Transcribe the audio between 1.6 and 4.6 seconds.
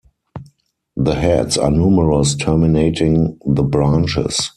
numerous terminating the branches.